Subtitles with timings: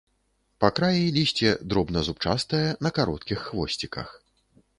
[0.63, 4.17] Па краі лісце дробназубчастае, на кароткіх хвосціках.